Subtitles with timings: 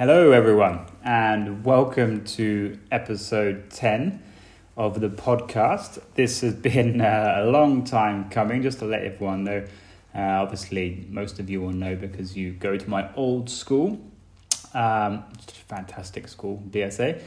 [0.00, 4.22] Hello, everyone, and welcome to episode 10
[4.74, 6.02] of the podcast.
[6.14, 9.62] This has been uh, a long time coming, just to let everyone know.
[10.14, 14.00] Uh, obviously, most of you will know because you go to my old school,
[14.72, 15.22] um,
[15.68, 17.20] fantastic school, BSA.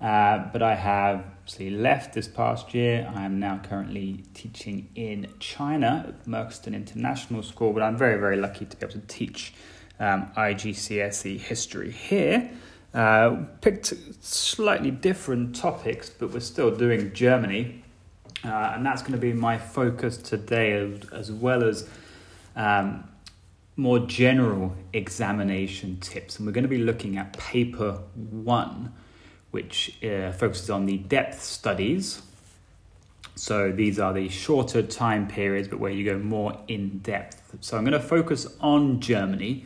[0.00, 3.12] Uh, but I have obviously left this past year.
[3.12, 8.36] I am now currently teaching in China at Merkston International School, but I'm very, very
[8.36, 9.52] lucky to be able to teach
[10.00, 12.50] um, IGCSE history here.
[12.92, 17.84] Uh, picked slightly different topics, but we're still doing Germany.
[18.44, 20.72] Uh, and that's going to be my focus today,
[21.12, 21.88] as, well as
[22.56, 23.04] um,
[23.76, 26.38] more general examination tips.
[26.38, 28.92] And we're going to be looking at paper one
[29.50, 32.22] which uh, focuses on the depth studies.
[33.34, 37.56] So these are the shorter time periods, but where you go more in depth.
[37.60, 39.64] So I'm going to focus on Germany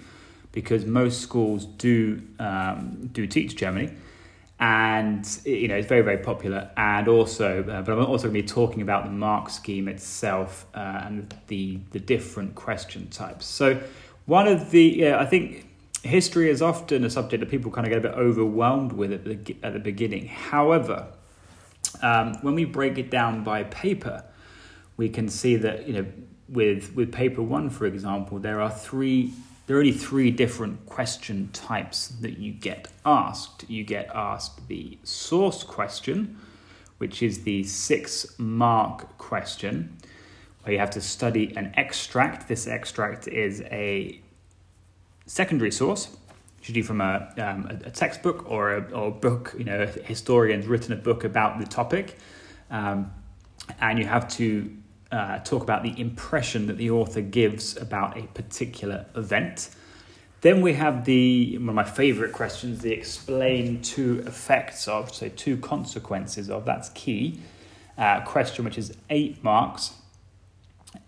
[0.54, 3.92] because most schools do um, do teach Germany,
[4.60, 6.70] and you know it's very very popular.
[6.76, 10.66] And also, uh, but I'm also going to be talking about the mark scheme itself
[10.74, 13.46] uh, and the the different question types.
[13.46, 13.80] So
[14.26, 15.66] one of the yeah, I think
[16.04, 19.24] history is often a subject that people kind of get a bit overwhelmed with at
[19.24, 20.28] the, at the beginning.
[20.28, 21.08] However,
[22.02, 24.22] um, when we break it down by paper,
[24.96, 26.06] we can see that you know
[26.48, 29.32] with with paper one, for example, there are three
[29.66, 33.64] there are only three different question types that you get asked.
[33.68, 36.38] You get asked the source question,
[36.98, 39.96] which is the six mark question,
[40.62, 42.46] where you have to study an extract.
[42.46, 44.20] This extract is a
[45.26, 46.14] secondary source,
[46.60, 50.66] usually from a, um, a, textbook or a, or a book, you know, a historian's
[50.66, 52.18] written a book about the topic.
[52.70, 53.10] Um,
[53.80, 54.70] and you have to
[55.12, 59.70] uh, talk about the impression that the author gives about a particular event.
[60.40, 65.28] Then we have the one of my favorite questions, the explain two effects of, so
[65.28, 67.40] two consequences of, that's key.
[67.96, 69.92] Uh, question which is eight marks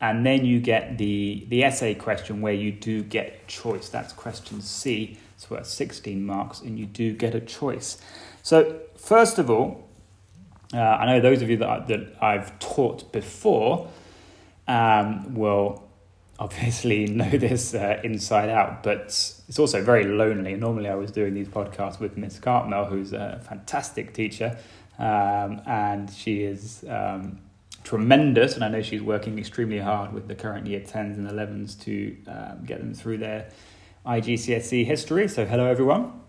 [0.01, 3.89] and then you get the, the essay question where you do get choice.
[3.89, 5.19] That's question C.
[5.37, 7.99] So it's worth 16 marks, and you do get a choice.
[8.43, 9.86] So, first of all,
[10.75, 13.89] uh, I know those of you that, I, that I've taught before
[14.67, 15.85] um, will
[16.39, 19.05] obviously know this uh, inside out, but
[19.49, 20.55] it's also very lonely.
[20.57, 24.59] Normally, I was doing these podcasts with Miss Cartmel, who's a fantastic teacher,
[24.99, 26.85] um, and she is.
[26.89, 27.41] Um,
[27.85, 31.81] tremendous, and I know she's working extremely hard with the current year 10s and 11s
[31.85, 33.49] to um, get them through their
[34.05, 35.29] IGCSE history.
[35.29, 36.21] So, hello everyone.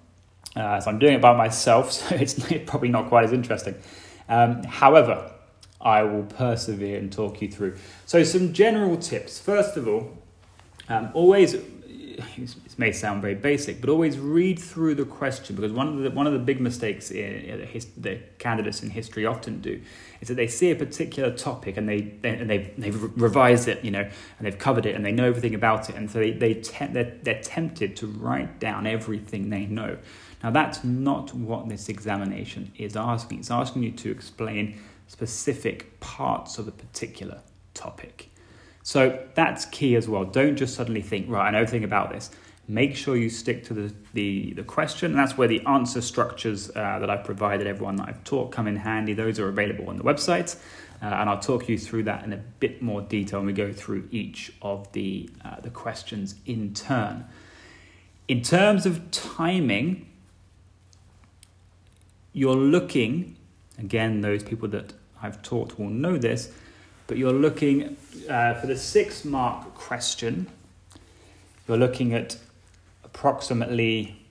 [0.56, 2.36] Uh, so, I'm doing it by myself, so it's
[2.68, 3.74] probably not quite as interesting.
[4.30, 5.32] Um, however,
[5.80, 7.78] I will persevere and talk you through.
[8.06, 9.40] So, some general tips.
[9.40, 10.18] First of all,
[10.90, 11.56] um, always
[12.18, 16.10] it may sound very basic, but always read through the question because one of the
[16.12, 19.82] one of the big mistakes in, his, the candidates in history often do
[20.22, 23.84] is that they see a particular topic and they, they and they've, they've revised it,
[23.84, 24.12] you know, and
[24.42, 27.16] they've covered it and they know everything about it, and so they they te- they're,
[27.22, 29.98] they're tempted to write down everything they know.
[30.44, 33.40] Now that's not what this examination is asking.
[33.40, 37.42] It's asking you to explain specific parts of a particular
[37.74, 38.30] topic.
[38.84, 40.26] So that's key as well.
[40.26, 42.32] Don't just suddenly think, right, I know everything about this.
[42.70, 45.12] Make sure you stick to the, the, the question.
[45.12, 48.68] And that's where the answer structures uh, that I've provided everyone that I've taught come
[48.68, 49.14] in handy.
[49.14, 50.58] Those are available on the website.
[51.02, 53.72] Uh, and I'll talk you through that in a bit more detail when we go
[53.72, 57.26] through each of the, uh, the questions in turn.
[58.28, 60.08] In terms of timing,
[62.38, 63.36] you're looking,
[63.80, 64.94] again, those people that
[65.24, 66.52] I've taught will know this,
[67.08, 67.98] but you're looking
[68.30, 70.46] uh, for the six mark question,
[71.68, 72.38] you're looking at
[73.04, 74.24] approximately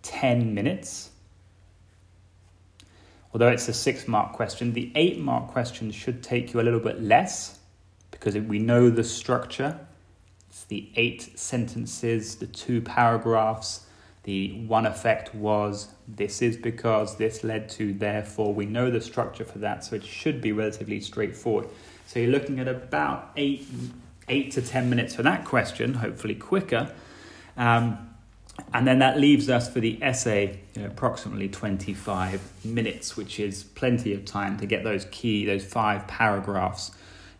[0.00, 1.10] 10 minutes.
[3.34, 6.80] Although it's a six mark question, the eight mark question should take you a little
[6.80, 7.58] bit less
[8.10, 9.78] because we know the structure.
[10.48, 13.85] It's the eight sentences, the two paragraphs,
[14.26, 18.52] the one effect was this is because this led to therefore.
[18.52, 21.68] We know the structure for that, so it should be relatively straightforward.
[22.08, 23.68] So you're looking at about eight,
[24.28, 26.92] eight to ten minutes for that question, hopefully quicker.
[27.56, 28.16] Um,
[28.74, 33.62] and then that leaves us for the essay you know, approximately 25 minutes, which is
[33.62, 36.90] plenty of time to get those key, those five paragraphs,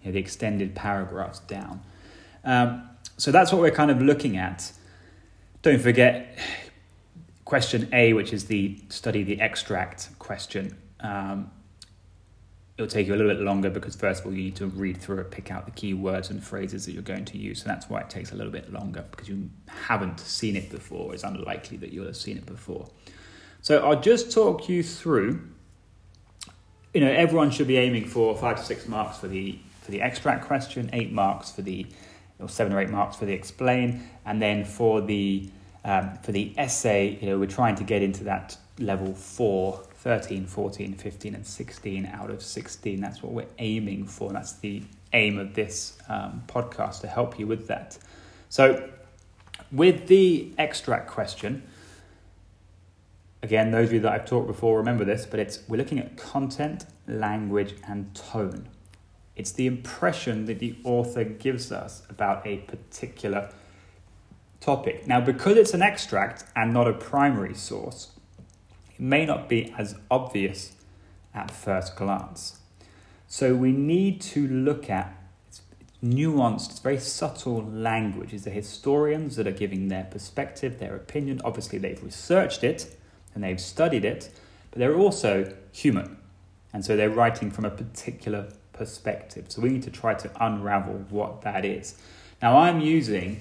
[0.02, 1.80] you know, the extended paragraphs down.
[2.44, 4.70] Um, so that's what we're kind of looking at.
[5.62, 6.38] Don't forget,
[7.46, 11.50] question A, which is the study the extract question, um,
[12.76, 14.98] it'll take you a little bit longer because first of all you need to read
[14.98, 17.62] through it, pick out the key words and phrases that you're going to use.
[17.62, 21.14] So that's why it takes a little bit longer because you haven't seen it before.
[21.14, 22.90] It's unlikely that you'll have seen it before.
[23.62, 25.48] So I'll just talk you through.
[26.92, 30.02] You know, everyone should be aiming for five to six marks for the for the
[30.02, 31.86] extract question, eight marks for the
[32.40, 35.48] or seven or eight marks for the explain, and then for the
[35.86, 40.46] um, for the essay, you know, we're trying to get into that level four 13,
[40.46, 43.00] 14, 15, and 16 out of 16.
[43.00, 44.32] That's what we're aiming for.
[44.32, 47.98] That's the aim of this um, podcast to help you with that.
[48.48, 48.90] So,
[49.72, 51.62] with the extract question,
[53.42, 56.16] again, those of you that I've talked before remember this, but it's we're looking at
[56.16, 58.68] content, language, and tone.
[59.36, 63.50] It's the impression that the author gives us about a particular
[64.60, 65.06] topic.
[65.06, 68.12] Now, because it's an extract and not a primary source,
[68.94, 70.72] it may not be as obvious
[71.34, 72.58] at first glance.
[73.28, 75.16] So we need to look at
[76.02, 78.32] nuanced, it's very subtle language.
[78.32, 81.40] It's the historians that are giving their perspective, their opinion.
[81.44, 82.96] Obviously, they've researched it
[83.34, 84.30] and they've studied it,
[84.70, 86.18] but they're also human.
[86.72, 89.46] And so they're writing from a particular perspective.
[89.48, 91.94] So we need to try to unravel what that is.
[92.42, 93.40] Now, I'm using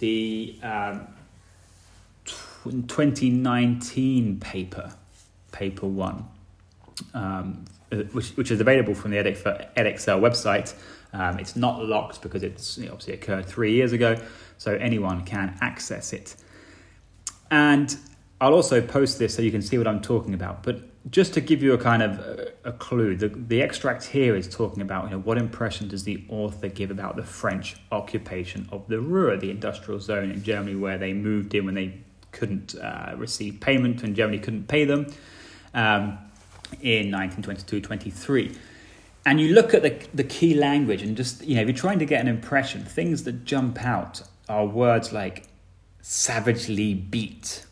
[0.00, 1.06] the um,
[2.64, 4.92] 2019 paper,
[5.52, 6.24] paper one,
[7.14, 10.74] um, uh, which, which is available from the Edexcel website.
[11.12, 14.20] Um, it's not locked because it's know, obviously occurred three years ago,
[14.58, 16.36] so anyone can access it.
[17.50, 17.96] And
[18.40, 20.62] I'll also post this so you can see what I'm talking about.
[20.62, 24.46] But just to give you a kind of a, clue, the, the extract here is
[24.46, 28.86] talking about you know, what impression does the author give about the French occupation of
[28.88, 31.94] the Ruhr, the industrial zone in Germany where they moved in when they
[32.32, 35.06] couldn't uh, receive payment and Germany couldn't pay them
[35.72, 36.18] um,
[36.82, 38.56] in 1922-23.
[39.24, 41.98] And you look at the, the key language and just, you know, if you're trying
[41.98, 45.44] to get an impression, things that jump out are words like
[46.02, 47.64] savagely beat,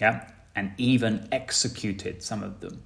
[0.00, 2.82] yeah, and even executed, some of them.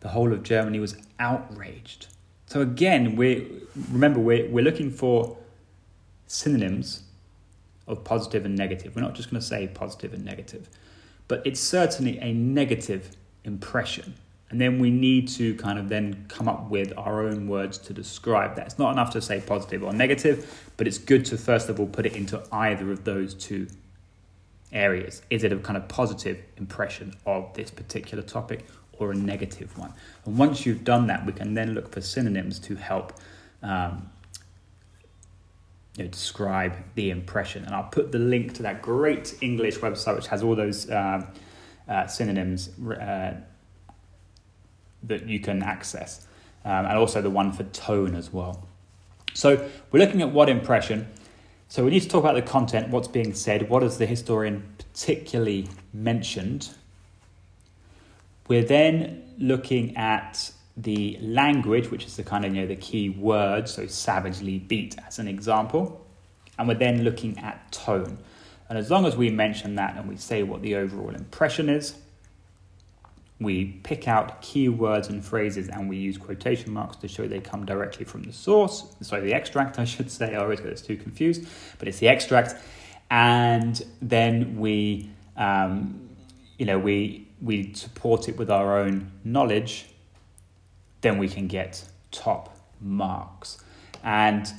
[0.00, 2.06] The whole of Germany was outraged.
[2.46, 5.36] So again, we remember we're, we're looking for
[6.26, 7.02] synonyms
[7.86, 8.94] of positive and negative.
[8.94, 10.68] We're not just going to say positive and negative,
[11.26, 14.14] but it's certainly a negative impression.
[14.50, 17.92] And then we need to kind of then come up with our own words to
[17.92, 18.66] describe that.
[18.66, 21.86] It's not enough to say positive or negative, but it's good to first of all
[21.86, 23.66] put it into either of those two
[24.72, 25.22] areas.
[25.30, 29.92] Is it a kind of positive impression of this particular topic or a negative one?
[30.24, 33.12] And once you've done that, we can then look for synonyms to help
[33.62, 34.10] um,
[35.96, 37.64] you know, describe the impression.
[37.64, 41.26] And I'll put the link to that great English website, which has all those um,
[41.88, 43.34] uh, synonyms uh,
[45.02, 46.26] that you can access,
[46.64, 48.68] um, and also the one for tone as well.
[49.34, 51.08] So we're looking at what impression.
[51.70, 54.66] So we need to talk about the content, what's being said, what has the historian
[54.78, 56.70] particularly mentioned.
[58.48, 63.10] We're then looking at the language, which is the kind of you know the key
[63.10, 66.06] word, so savagely beat as an example,
[66.58, 68.16] and we're then looking at tone.
[68.70, 71.96] And as long as we mention that and we say what the overall impression is,
[73.40, 77.40] we pick out key words and phrases and we use quotation marks to show they
[77.40, 78.84] come directly from the source.
[79.00, 80.34] Sorry, the extract, I should say.
[80.34, 81.46] I always get this too confused,
[81.78, 82.54] but it's the extract.
[83.10, 86.08] And then we, um,
[86.58, 89.86] you know, we we support it with our own knowledge
[91.00, 93.62] then we can get top marks.
[94.02, 94.52] And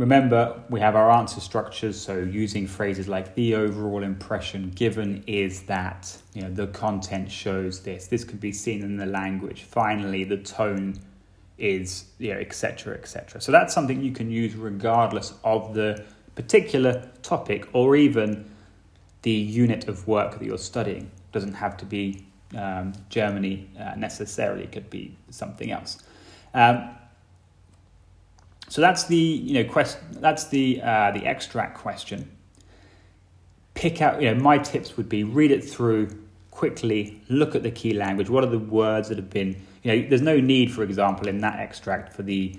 [0.00, 5.62] remember, we have our answer structures, so using phrases like the overall impression given is
[5.64, 8.06] that, you know, the content shows this.
[8.06, 9.64] This could be seen in the language.
[9.64, 10.98] Finally, the tone
[11.58, 13.42] is, you know, etc., etc.
[13.42, 16.02] So that's something you can use regardless of the
[16.34, 18.50] particular topic or even
[19.20, 21.02] the unit of work that you're studying.
[21.02, 22.24] It doesn't have to be
[22.56, 26.02] um, Germany uh, necessarily it could be something else.
[26.54, 26.96] Um,
[28.70, 32.30] so that's the you know quest that's the uh, the extract question.
[33.74, 36.08] Pick out you know my tips would be read it through
[36.52, 38.30] quickly, look at the key language.
[38.30, 41.40] What are the words that have been you know there's no need for example in
[41.40, 42.56] that extract for the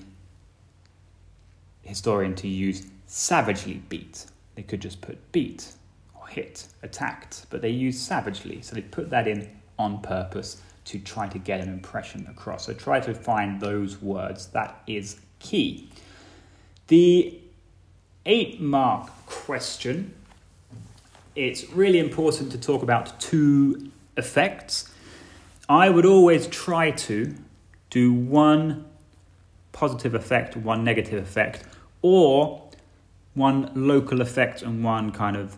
[1.81, 4.25] historian to use savagely beat.
[4.55, 5.71] They could just put beat
[6.13, 8.61] or hit, attacked, but they use savagely.
[8.61, 9.49] So they put that in
[9.79, 12.65] on purpose to try to get an impression across.
[12.65, 14.47] So try to find those words.
[14.47, 15.89] That is key.
[16.87, 17.37] The
[18.25, 20.13] eight mark question
[21.35, 24.93] it's really important to talk about two effects.
[25.69, 27.33] I would always try to
[27.89, 28.85] do one
[29.71, 31.63] positive effect, one negative effect,
[32.01, 32.69] or
[33.33, 35.57] one local effect and one kind of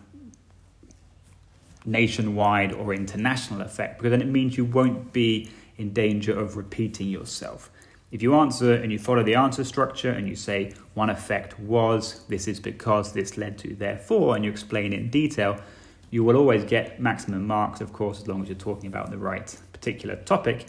[1.84, 7.08] nationwide or international effect, because then it means you won't be in danger of repeating
[7.08, 7.70] yourself.
[8.14, 12.24] If you answer and you follow the answer structure and you say one effect was,
[12.28, 15.58] this is because, this led to, therefore, and you explain in detail,
[16.12, 19.18] you will always get maximum marks, of course, as long as you're talking about the
[19.18, 20.66] right particular topic.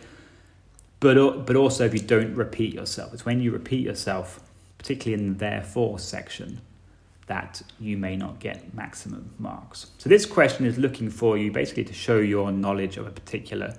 [1.00, 3.14] But, but also if you don't repeat yourself.
[3.14, 4.40] It's when you repeat yourself,
[4.80, 6.62] particularly in the therefore section,
[7.28, 9.92] that you may not get maximum marks.
[10.00, 13.76] So this question is looking for you basically to show your knowledge of a particular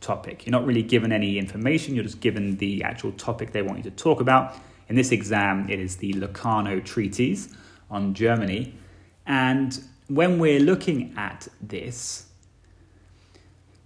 [0.00, 0.46] topic.
[0.46, 3.84] You're not really given any information, you're just given the actual topic they want you
[3.84, 4.56] to talk about.
[4.88, 7.54] In this exam, it is the Locarno Treaties
[7.90, 8.74] on Germany.
[9.26, 12.26] And when we're looking at this,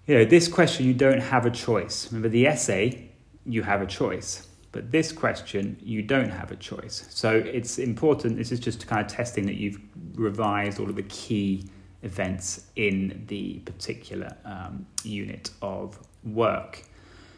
[0.06, 2.08] you know, this question, you don't have a choice.
[2.10, 3.10] Remember, the essay,
[3.46, 4.48] you have a choice.
[4.72, 7.06] But this question, you don't have a choice.
[7.10, 9.80] So it's important, this is just kind of testing that you've
[10.14, 11.68] revised all of the key
[12.02, 16.82] events in the particular um, unit of work.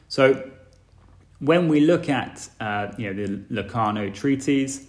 [0.09, 0.51] So
[1.41, 4.87] when we look at uh, you know the Locarno treaties,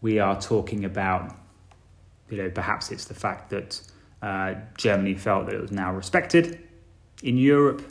[0.00, 1.36] we are talking about
[2.30, 3.80] you know perhaps it's the fact that
[4.22, 6.58] uh, Germany felt that it was now respected
[7.22, 7.82] in Europe,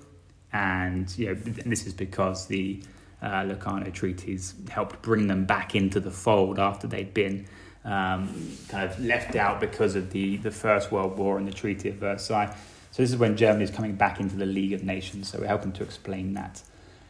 [0.51, 1.33] and you know
[1.65, 2.81] this is because the
[3.21, 7.45] uh, Locarno treaties helped bring them back into the fold after they'd been
[7.85, 11.89] um, kind of left out because of the, the First World War and the Treaty
[11.89, 12.55] of Versailles.
[12.91, 15.29] So this is when Germany is coming back into the League of Nations.
[15.29, 16.61] So we're helping to explain that.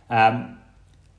[0.09, 0.57] Um,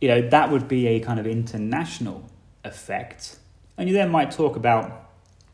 [0.00, 2.24] you know, that would be a kind of international
[2.64, 3.38] effect.
[3.76, 5.10] And you then might talk about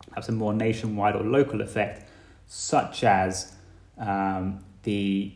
[0.08, 2.08] perhaps a more nationwide or local effect,
[2.46, 3.54] such as
[3.98, 5.32] um, the,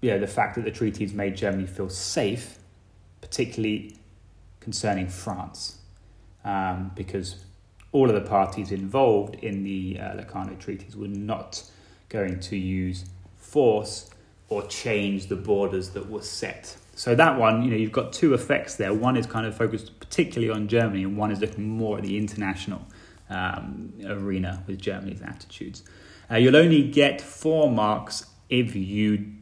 [0.00, 2.58] you know, the fact that the treaties made Germany feel safe,
[3.20, 3.96] particularly
[4.60, 5.78] concerning France,
[6.44, 7.44] um, because
[7.94, 11.62] all of the parties involved in the uh, Locarno treaties were not
[12.08, 13.04] going to use
[13.36, 14.10] force
[14.48, 16.76] or change the borders that were set.
[16.96, 18.92] So that one, you know, you've got two effects there.
[18.92, 22.18] One is kind of focused particularly on Germany, and one is looking more at the
[22.18, 22.84] international
[23.30, 25.84] um, arena with Germany's attitudes.
[26.28, 29.34] Uh, you'll only get four marks if you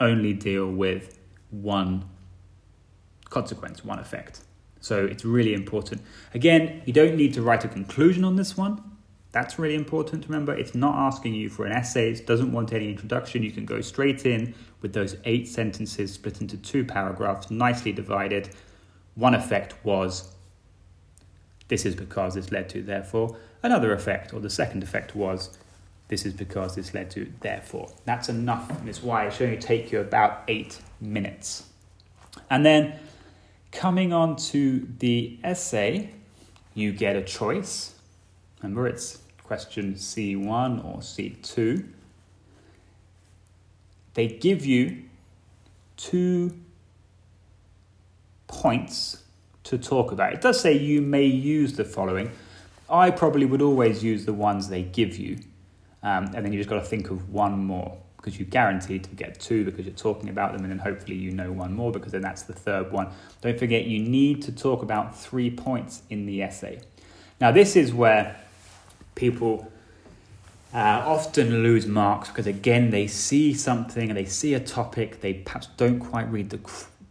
[0.00, 1.20] only deal with
[1.50, 2.04] one
[3.30, 4.40] consequence, one effect.
[4.84, 6.02] So it's really important.
[6.34, 8.82] Again, you don't need to write a conclusion on this one.
[9.32, 10.24] That's really important.
[10.24, 13.42] to Remember, it's not asking you for an essay, it doesn't want any introduction.
[13.42, 18.50] You can go straight in with those eight sentences split into two paragraphs, nicely divided.
[19.14, 20.34] One effect was
[21.68, 23.38] this is because this led to therefore.
[23.62, 25.56] Another effect, or the second effect was
[26.08, 27.90] this is because this led to therefore.
[28.04, 31.70] That's enough, and it's why it's only take you about eight minutes.
[32.50, 32.98] And then
[33.74, 36.14] Coming on to the essay,
[36.74, 37.96] you get a choice.
[38.62, 41.84] Remember, it's question C1 or C2.
[44.14, 45.02] They give you
[45.96, 46.56] two
[48.46, 49.24] points
[49.64, 50.32] to talk about.
[50.32, 52.30] It does say you may use the following.
[52.88, 55.38] I probably would always use the ones they give you,
[56.04, 59.10] um, and then you just got to think of one more because you're guaranteed to
[59.10, 62.12] get two because you're talking about them, and then hopefully you know one more because
[62.12, 63.08] then that's the third one.
[63.42, 66.80] Don't forget, you need to talk about three points in the essay.
[67.38, 68.40] Now, this is where
[69.14, 69.70] people
[70.72, 75.34] uh, often lose marks because, again, they see something and they see a topic, they
[75.34, 76.60] perhaps don't quite read the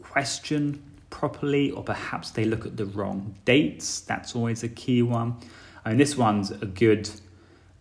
[0.01, 4.00] question properly, or perhaps they look at the wrong dates.
[4.00, 5.38] That's always a key one.
[5.86, 7.08] I mean, this one's a good.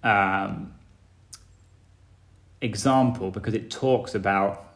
[0.03, 0.75] Um,
[2.63, 4.73] example because it talks about,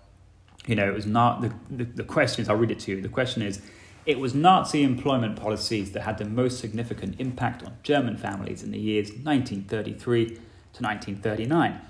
[0.67, 3.01] you know, it was not the, the, the question is, I'll read it to you.
[3.01, 3.63] The question is,
[4.05, 8.71] it was Nazi employment policies that had the most significant impact on German families in
[8.71, 11.81] the years 1933 to 1939.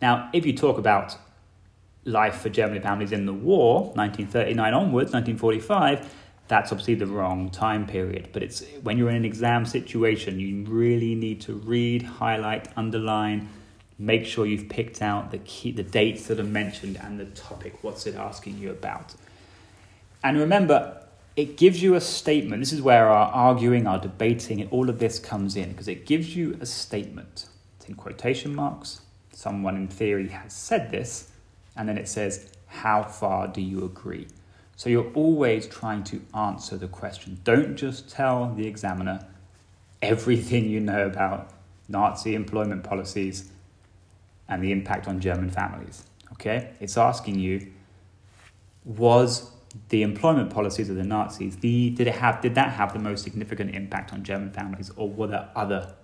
[0.00, 1.16] Now, if you talk about
[2.04, 6.12] life for German families in the war, 1939 onwards, 1945,
[6.48, 8.30] that's obviously the wrong time period.
[8.32, 13.48] But it's when you're in an exam situation, you really need to read, highlight, underline,
[14.02, 17.82] make sure you've picked out the key the dates that are mentioned and the topic
[17.82, 19.14] what's it asking you about.
[20.24, 21.06] And remember
[21.36, 22.60] it gives you a statement.
[22.60, 26.36] This is where our arguing our debating all of this comes in because it gives
[26.36, 27.46] you a statement.
[27.78, 29.02] It's in quotation marks.
[29.32, 31.30] Someone in theory has said this
[31.76, 34.26] and then it says how far do you agree?
[34.74, 37.38] So you're always trying to answer the question.
[37.44, 39.26] Don't just tell the examiner
[40.02, 41.50] everything you know about
[41.88, 43.51] nazi employment policies
[44.52, 46.04] and the impact on German families.
[46.32, 46.72] Okay?
[46.78, 47.72] It's asking you
[48.84, 49.50] was
[49.88, 53.24] the employment policies of the Nazis, the, did, it have, did that have the most
[53.24, 55.94] significant impact on German families, or were there other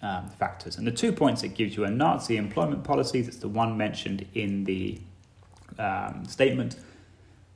[0.00, 0.78] um, factors?
[0.78, 4.26] And the two points it gives you are Nazi employment policies, it's the one mentioned
[4.32, 4.98] in the
[5.78, 6.76] um, statement,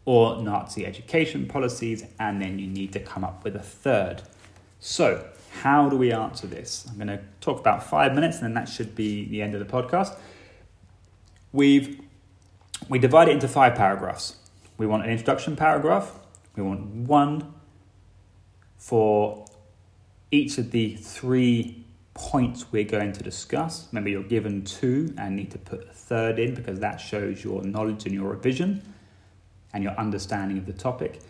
[0.05, 4.23] or Nazi education policies, and then you need to come up with a third.
[4.81, 5.27] So,
[5.63, 6.85] how do we answer this?
[6.89, 9.61] I'm going to talk about five minutes, and then that should be the end of
[9.61, 10.17] the podcast.
[11.53, 12.01] We've
[12.89, 14.37] we divide it into five paragraphs.
[14.77, 16.11] We want an introduction paragraph.
[16.57, 17.55] We want one
[18.77, 19.47] for
[20.33, 23.87] each of the three points we're going to discuss.
[23.93, 27.63] Remember, you're given two and need to put a third in because that shows your
[27.63, 28.83] knowledge and your revision
[29.73, 31.21] and your understanding of the topic.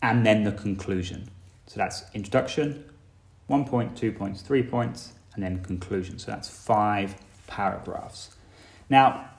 [0.00, 1.28] And then the conclusion.
[1.66, 2.84] So that's introduction,
[3.48, 6.18] one point, two points, three points, and then conclusion.
[6.18, 8.36] So that's five paragraphs.
[8.88, 9.30] Now,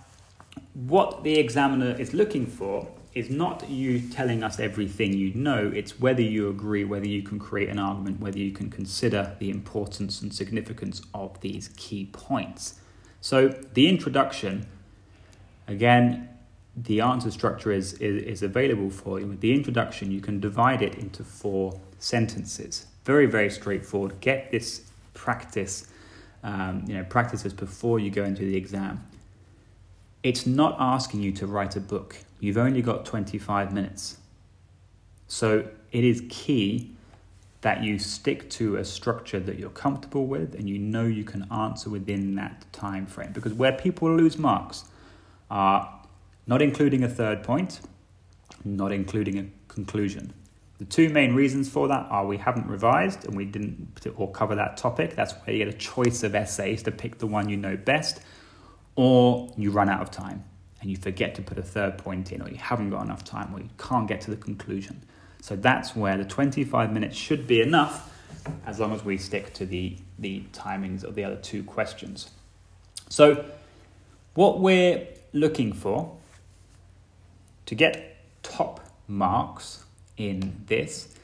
[0.74, 6.00] what the examiner is looking for is not you telling us everything you know, it's
[6.00, 10.22] whether you agree, whether you can create an argument, whether you can consider the importance
[10.22, 12.80] and significance of these key points.
[13.22, 14.68] So, the introduction,
[15.68, 16.30] again,
[16.75, 19.28] the answer structure is, is, is available for you.
[19.28, 22.86] With the introduction, you can divide it into four sentences.
[23.06, 24.20] Very, very straightforward.
[24.22, 25.88] Get this practice,
[26.44, 29.06] um, you know, practice this before you go into the exam.
[30.22, 32.18] It's not asking you to write a book.
[32.39, 34.18] You've only got 25 minutes.
[35.27, 36.91] So it is key
[37.62, 41.46] that you stick to a structure that you're comfortable with and you know you can
[41.51, 43.32] answer within that time frame.
[43.34, 44.86] Because where people lose marks
[45.51, 46.01] are
[46.48, 47.82] not including a third point,
[48.63, 50.34] not including a conclusion.
[50.79, 54.55] The two main reasons for that are we haven't revised and we didn't or cover
[54.55, 55.15] that topic.
[55.15, 58.21] That's where you get a choice of essays to pick the one you know best
[58.95, 60.43] or you run out of time
[60.81, 63.53] and you forget to put a third point in, or you haven't got enough time,
[63.53, 65.03] or you can't get to the conclusion.
[65.41, 68.13] So that's where the 25 minutes should be enough
[68.65, 72.29] as long as we stick to the, the timings of the other two questions.
[73.09, 73.46] So,
[74.35, 76.18] what we're looking for
[77.65, 79.83] to get top marks
[80.20, 81.16] in this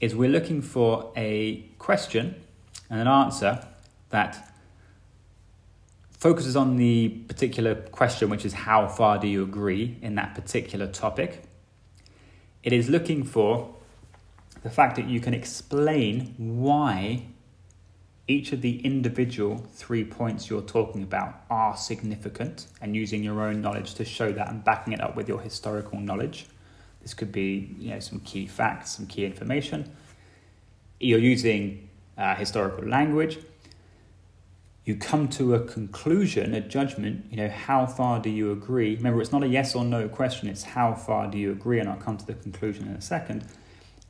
[0.00, 2.34] is we're looking for a question
[2.90, 3.66] and an answer
[4.10, 4.54] that
[6.10, 10.86] focuses on the particular question, which is how far do you agree in that particular
[10.86, 11.42] topic.
[12.62, 13.74] It is looking for
[14.62, 17.26] the fact that you can explain why
[18.26, 23.60] each of the individual three points you're talking about are significant and using your own
[23.60, 26.46] knowledge to show that and backing it up with your historical knowledge.
[27.04, 29.94] This could be you know, some key facts, some key information.
[30.98, 31.88] You're using
[32.18, 33.38] uh, historical language
[34.84, 38.96] you come to a conclusion, a judgment, you know, how far do you agree?
[38.96, 41.88] Remember, it's not a yes or no question, it's how far do you agree, and
[41.88, 43.46] I'll come to the conclusion in a second.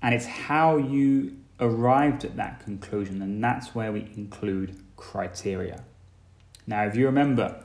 [0.03, 5.85] And it's how you arrived at that conclusion, and that's where we include criteria.
[6.67, 7.61] Now, if you remember,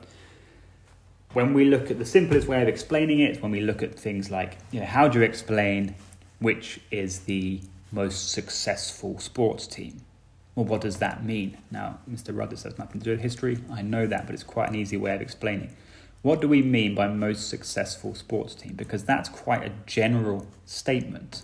[1.32, 4.30] when we look at the simplest way of explaining it, when we look at things
[4.30, 5.94] like, you know, how do you explain
[6.40, 7.60] which is the
[7.92, 10.00] most successful sports team?
[10.54, 11.58] Well, what does that mean?
[11.70, 12.36] Now, Mr.
[12.36, 13.58] Rudder has nothing to do with history.
[13.70, 15.76] I know that, but it's quite an easy way of explaining.
[16.22, 18.74] What do we mean by most successful sports team?
[18.74, 21.42] Because that's quite a general statement.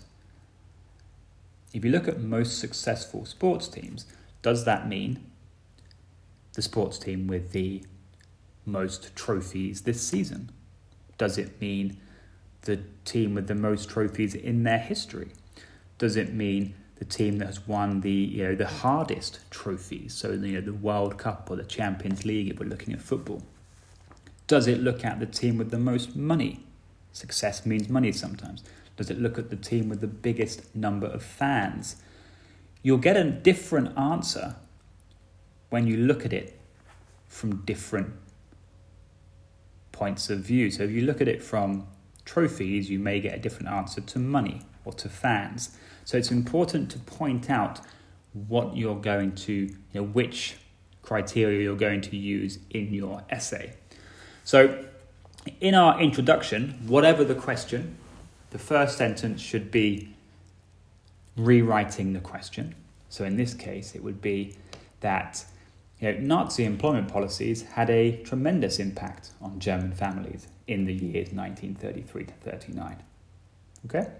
[1.72, 4.06] If you look at most successful sports teams,
[4.42, 5.20] does that mean
[6.54, 7.82] the sports team with the
[8.66, 10.50] most trophies this season?
[11.18, 11.98] Does it mean
[12.62, 15.28] the team with the most trophies in their history?
[15.98, 20.32] Does it mean the team that has won the you know the hardest trophies, so
[20.32, 23.42] you know the World Cup or the Champions League if we're looking at football?
[24.46, 26.60] Does it look at the team with the most money?
[27.12, 28.62] Success means money sometimes.
[28.96, 31.96] Does it look at the team with the biggest number of fans?
[32.82, 34.56] You'll get a different answer
[35.70, 36.58] when you look at it
[37.28, 38.14] from different
[39.96, 40.70] points of view.
[40.70, 41.86] So if you look at it from
[42.26, 45.76] trophies, you may get a different answer to money or to fans.
[46.04, 47.80] So it's important to point out
[48.48, 50.56] what you're going to, you know, which
[51.00, 53.72] criteria you're going to use in your essay.
[54.44, 54.84] So
[55.60, 57.96] in our introduction, whatever the question,
[58.50, 60.14] the first sentence should be
[61.36, 62.74] rewriting the question.
[63.08, 64.56] So in this case, it would be
[65.00, 65.46] that
[66.00, 71.32] you know, Nazi employment policies had a tremendous impact on German families in the years
[71.32, 73.02] 1933 to 39.
[73.86, 74.10] Okay?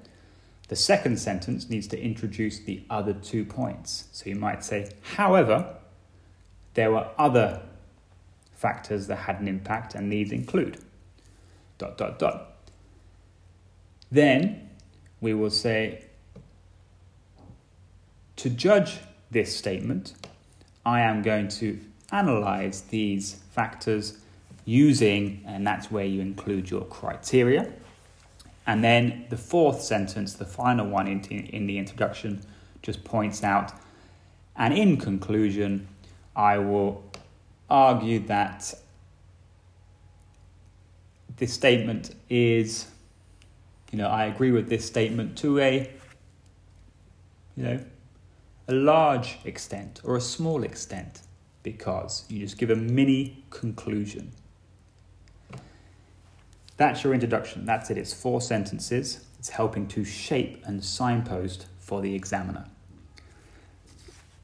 [0.68, 4.08] The second sentence needs to introduce the other two points.
[4.12, 5.76] So you might say, however,
[6.74, 7.62] there were other
[8.52, 10.78] factors that had an impact, and these include
[11.78, 12.56] dot dot dot.
[14.10, 14.70] Then
[15.20, 16.04] we will say,
[18.36, 18.98] to judge
[19.30, 20.14] this statement,
[20.86, 21.80] I am going to
[22.12, 24.18] analyze these factors
[24.64, 27.72] using, and that's where you include your criteria.
[28.68, 32.40] And then the fourth sentence, the final one in, in the introduction,
[32.82, 33.72] just points out,
[34.54, 35.88] and in conclusion,
[36.36, 37.02] I will
[37.68, 38.72] argue that
[41.36, 42.86] this statement is,
[43.90, 45.90] you know, I agree with this statement to a,
[47.56, 47.84] you know,
[48.68, 51.20] a large extent or a small extent
[51.62, 54.32] because you just give a mini conclusion.
[56.76, 57.64] That's your introduction.
[57.64, 57.98] That's it.
[57.98, 59.24] It's four sentences.
[59.38, 62.66] It's helping to shape and signpost for the examiner.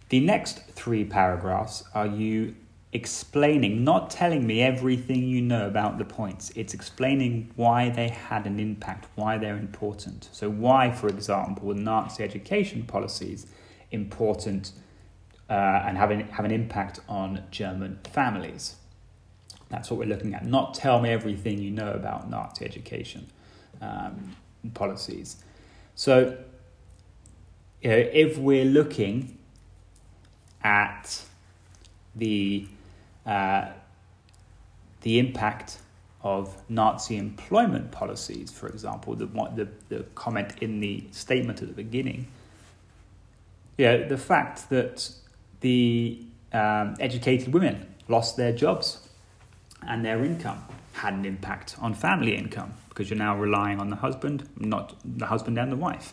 [0.08, 2.54] The next three paragraphs are you
[2.92, 6.52] explaining, not telling me everything you know about the points.
[6.54, 10.28] It's explaining why they had an impact, why they're important.
[10.32, 13.46] So, why, for example, Nazi education policies
[13.92, 14.72] important
[15.48, 15.52] uh,
[15.86, 18.76] and have an, have an impact on German families?
[19.68, 20.44] That's what we're looking at.
[20.44, 23.28] Not tell me everything you know about Nazi education
[23.80, 24.36] um,
[24.74, 25.42] policies.
[25.94, 26.36] So,
[27.80, 29.38] you know, if we're looking
[30.62, 31.22] at
[32.14, 32.66] the
[33.26, 33.66] uh,
[35.02, 35.78] the impact
[36.22, 41.74] of Nazi employment policies, for example, the, the, the comment in the statement at the
[41.74, 42.28] beginning.
[43.82, 45.10] Yeah, the fact that
[45.58, 49.08] the um, educated women lost their jobs
[49.84, 53.96] and their income had an impact on family income because you're now relying on the
[53.96, 56.12] husband, not the husband and the wife.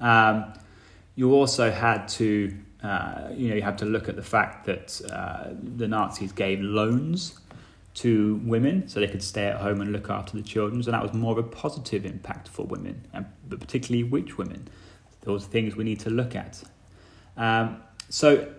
[0.00, 0.54] Um,
[1.14, 4.98] you also had to uh, you know, you have to look at the fact that
[5.12, 7.38] uh, the Nazis gave loans
[7.92, 10.82] to women so they could stay at home and look after the children.
[10.82, 14.66] So that was more of a positive impact for women, and particularly which women.
[15.24, 16.64] Those things we need to look at.
[17.36, 18.52] Um, so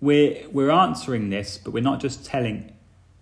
[0.00, 2.72] we're we're answering this, but we're not just telling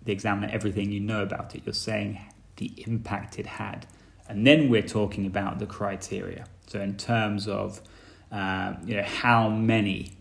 [0.03, 1.63] the examiner everything you know about it.
[1.65, 2.19] You're saying
[2.57, 3.87] the impact it had,
[4.27, 6.45] and then we're talking about the criteria.
[6.67, 7.81] So in terms of
[8.31, 10.13] uh, you know how many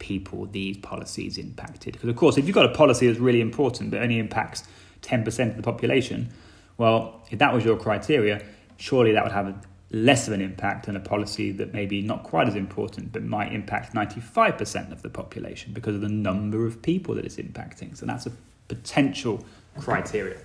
[0.00, 1.92] people these policies impacted.
[1.92, 4.64] Because, of course, if you've got a policy that's really important but only impacts
[5.02, 6.32] 10% of the population,
[6.76, 8.42] well, if that was your criteria,
[8.78, 9.54] surely that would have
[9.90, 13.52] less of an impact than a policy that maybe not quite as important but might
[13.52, 17.96] impact 95% of the population because of the number of people that it's impacting.
[17.96, 18.32] So that's a
[18.68, 19.44] potential
[19.80, 20.38] criteria.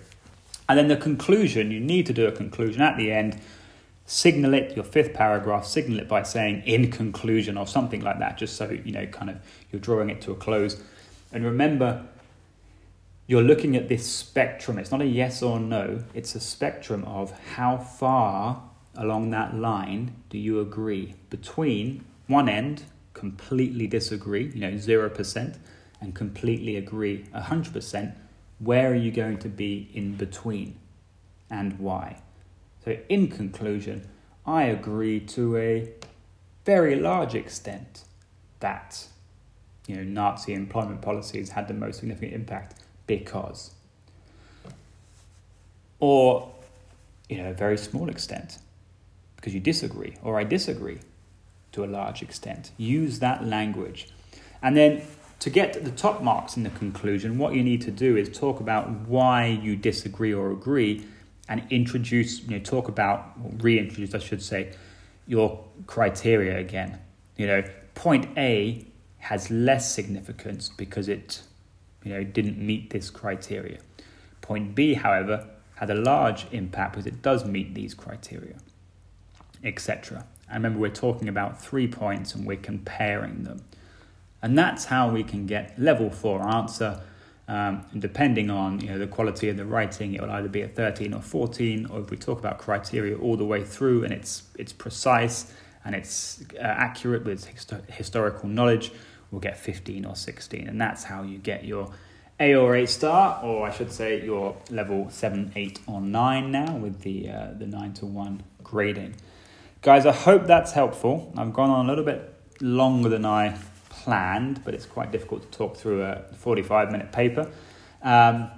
[0.67, 3.39] And then the conclusion, you need to do a conclusion at the end
[4.05, 8.37] signal it, your fifth paragraph, signal it by saying in conclusion or something like that,
[8.37, 9.37] just so you know, kind of
[9.71, 10.81] you're drawing it to a close.
[11.33, 12.05] And remember,
[13.27, 14.77] you're looking at this spectrum.
[14.77, 18.61] It's not a yes or no, it's a spectrum of how far
[18.97, 25.57] along that line do you agree between one end, completely disagree, you know, 0%,
[26.01, 28.15] and completely agree 100%.
[28.59, 30.77] Where are you going to be in between
[31.49, 32.21] and why?
[32.83, 34.07] So, in conclusion,
[34.45, 35.89] I agree to a
[36.65, 38.03] very large extent
[38.59, 39.07] that
[39.87, 42.75] you know Nazi employment policies had the most significant impact
[43.07, 43.71] because,
[45.99, 46.51] or
[47.29, 48.59] you know, a very small extent
[49.45, 50.97] because you disagree, or I disagree
[51.71, 52.71] to a large extent.
[52.77, 54.07] Use that language,
[54.63, 55.03] and then
[55.37, 58.59] to get the top marks in the conclusion, what you need to do is talk
[58.59, 61.05] about why you disagree or agree
[61.47, 64.73] and introduce, you know, talk about, reintroduce, I should say,
[65.27, 66.97] your criteria again.
[67.37, 68.87] You know, point A
[69.19, 71.43] has less significance because it,
[72.03, 73.77] you know, didn't meet this criteria.
[74.41, 78.55] Point B, however, had a large impact because it does meet these criteria,
[79.65, 80.25] etc.
[80.47, 83.63] And remember, we're talking about three points and we're comparing them.
[84.41, 87.01] And that's how we can get level four answer
[87.47, 90.67] um, depending on you know the quality of the writing, it will either be a
[90.67, 94.43] 13 or 14, or if we talk about criteria all the way through and it's
[94.57, 97.45] it's precise and it's uh, accurate with
[97.87, 98.91] historical knowledge,
[99.29, 101.91] we'll get 15 or 16, and that's how you get your
[102.39, 106.75] A or A star, or I should say your level 7, 8, or 9 now
[106.77, 109.15] with the uh, the 9 to 1 grading.
[109.85, 111.31] Guys, I hope that's helpful.
[111.37, 113.55] I've gone on a little bit longer than I
[113.89, 117.51] planned, but it's quite difficult to talk through a 45 minute paper.
[118.01, 118.49] Um,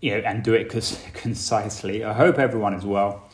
[0.00, 0.68] you know, and do it
[1.14, 2.02] concisely.
[2.02, 3.30] I hope everyone is well.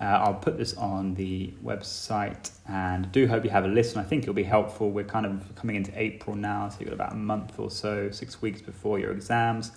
[0.00, 3.98] Uh, I'll put this on the website and do hope you have a listen.
[3.98, 4.92] I think it'll be helpful.
[4.92, 8.12] We're kind of coming into April now, so you've got about a month or so,
[8.12, 9.72] six weeks before your exams.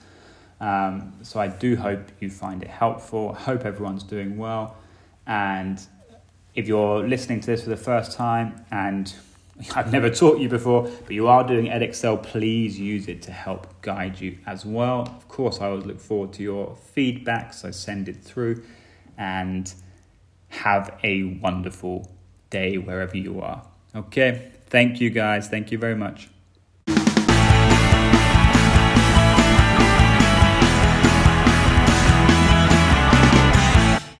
[0.62, 3.34] Um, so I do hope you find it helpful.
[3.34, 4.78] Hope everyone's doing well.
[5.26, 5.84] And
[6.58, 9.14] if you're listening to this for the first time and
[9.76, 13.82] I've never taught you before, but you are doing Edexcel, please use it to help
[13.82, 15.02] guide you as well.
[15.02, 18.64] Of course, I always look forward to your feedback, so send it through
[19.18, 19.72] and
[20.50, 22.12] have a wonderful
[22.50, 23.66] day wherever you are.
[23.96, 25.48] Okay, thank you guys.
[25.48, 26.30] Thank you very much.